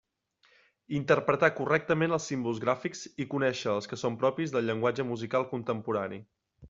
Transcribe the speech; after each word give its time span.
Interpretar 0.99 1.49
correctament 1.59 2.17
els 2.17 2.25
símbols 2.31 2.61
gràfics 2.63 3.03
i 3.25 3.27
conéixer 3.35 3.69
els 3.75 3.89
que 3.93 4.01
són 4.05 4.17
propis 4.25 4.55
del 4.57 4.67
llenguatge 4.71 5.07
musical 5.11 5.47
contemporani. 5.53 6.19